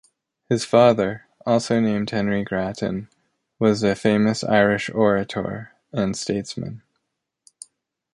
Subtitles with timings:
[0.49, 3.07] His father, also named Henry Grattan,
[3.59, 6.81] was a famous Irish orator and statesman.